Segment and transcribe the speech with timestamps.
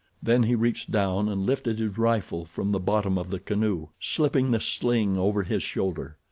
[0.23, 4.49] Then he reached down and lifted his rifle from the bottom of the canoe, slipping
[4.49, 6.17] the sling over his shoulder.